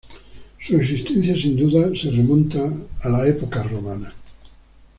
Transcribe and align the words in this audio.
Su 0.59 0.77
existencia, 0.77 1.35
sin 1.39 1.55
duda, 1.55 1.89
se 1.95 2.09
remonta 2.09 2.73
a 3.03 3.07
la 3.07 3.27
"Época 3.27 3.61
Romana". 3.61 4.11